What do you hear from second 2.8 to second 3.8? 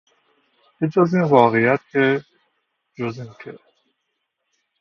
جز این که...